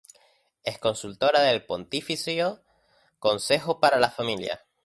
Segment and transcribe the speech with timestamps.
[0.63, 2.63] Es consultora del Pontificio
[3.19, 4.65] Consejo para la Familia.